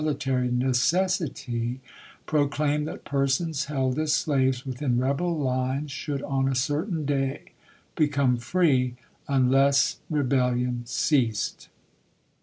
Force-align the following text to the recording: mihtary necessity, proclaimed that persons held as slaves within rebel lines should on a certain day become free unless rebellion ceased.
mihtary 0.01 0.51
necessity, 0.51 1.79
proclaimed 2.25 2.87
that 2.87 3.05
persons 3.05 3.65
held 3.65 3.99
as 3.99 4.11
slaves 4.11 4.65
within 4.65 4.97
rebel 4.97 5.37
lines 5.37 5.91
should 5.91 6.23
on 6.23 6.47
a 6.49 6.55
certain 6.55 7.05
day 7.05 7.51
become 7.95 8.35
free 8.35 8.95
unless 9.27 9.99
rebellion 10.09 10.81
ceased. 10.87 11.69